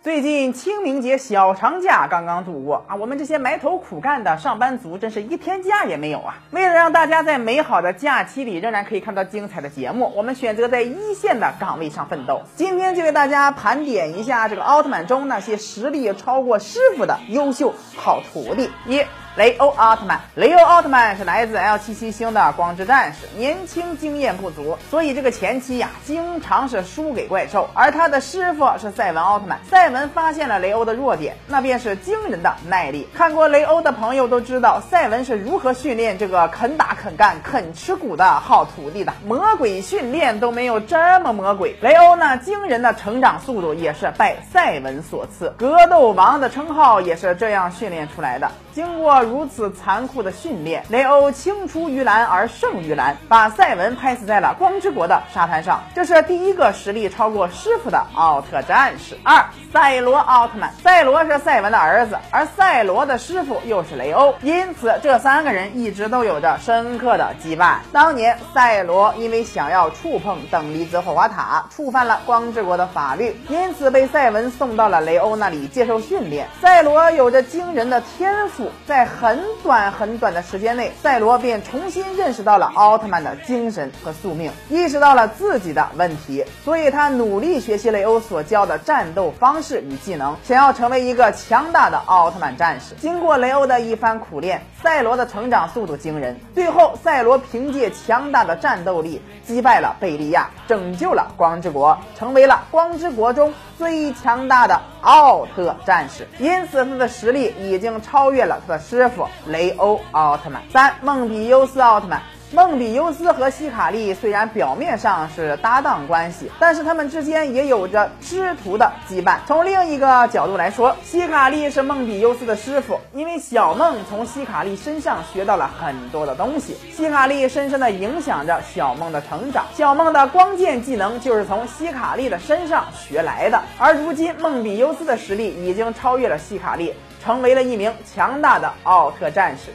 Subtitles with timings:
[0.00, 6.36] 最近清明节小长假刚刚度过啊，我们这些埋头苦干的上班族真是一天假也没有啊！
[6.52, 12.40] 为了让大家在美好的假期里仍然可以看到精彩的节目，我们选择在一线的岗位上奋斗。
[12.54, 18.70] 今天就为大家盘点一下这个奥特曼中那些实力超过师傅的优秀好徒弟。
[18.86, 19.04] 一
[19.36, 27.68] 雷欧奥特曼，雷欧奥特曼是来自 L 七七星的光之战士，年轻经验不足，所以这个前期呀经常是输给怪兽。
[27.72, 33.08] 而他的师傅是赛文奥特曼，赛文发现了雷欧的弱点，那便是惊人的耐力。
[33.14, 41.74] 看过雷欧的朋友都知道赛文是如何训练这个肯打肯干、肯吃苦的好徒弟的，魔鬼训练都没有这么魔鬼。
[41.80, 48.50] 雷欧呢，惊人的成长速度也是拜赛文所赐，格斗王的称号也是这样训练出来的。
[48.72, 55.82] 经过如此残酷的训练，雷欧青出于蓝而胜于蓝，把赛文拍死在了光之国的沙滩上。
[55.94, 59.16] 这是第一个实力超过师傅的奥特战士。
[59.24, 59.44] 二，
[59.78, 67.76] 赛罗奥特曼，赛罗是赛文的儿子，而赛罗的师傅又是雷欧，因此这三个人一直都有着深刻的羁绊。
[67.92, 76.48] 当年赛罗因为想要触碰等离子火花塔，触犯了光之国的法律，因此被赛文送到了雷欧那里接受训练。
[76.60, 78.68] 赛罗有着惊人的天赋。
[78.84, 92.94] 在很短很短的时间内，赛罗便重新认识到了奥特曼的精神和宿命，意识到了自己的问题，所以他努力学习雷欧所教的战斗方式与技能，想要成为一个强大的奥特曼战士。
[92.94, 96.38] 经过雷欧的一番苦练，赛罗的成长速度惊人。
[96.54, 106.26] 最后，赛罗凭借强大的战斗力击败了贝利亚，拯救了光之国，成为了光之国中最强大的奥特战士。
[106.38, 108.60] 因此，他的实力已经超越了。
[108.66, 112.22] 他的师傅雷欧奥特曼，三梦比优斯奥特曼。
[112.50, 119.36] 梦比优斯和希卡利虽然表面上是搭档关系，但是他们之间也有着师徒的羁绊。
[119.46, 129.66] 从另一个角度来说，希卡利是梦比优斯的师傅，因为小梦从希卡利身上学到了很多的东西，希卡利深深的影响着小梦的成长。
[129.74, 136.94] 小梦的光剑技能就是从希卡利的身上学来的，而如今梦比优斯的实力已经超越了希卡利。
[137.22, 139.72] 成为了一名强大的奥特战士。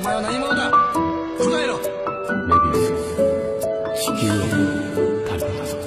[0.00, 0.70] お前は何者だ？
[1.38, 1.78] 答えろ。
[3.94, 4.34] 地球を
[5.28, 5.78] 旅立つ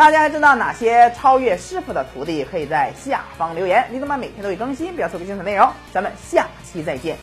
[0.00, 2.42] 大家知道哪些超越师傅的徒弟？
[2.42, 3.84] 可以在下方留言。
[3.92, 5.70] 李总们每天都会更新，不要错过精彩内容。
[5.92, 7.18] 咱们下期再见。